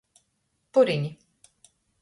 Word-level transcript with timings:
Purini. 0.73 1.13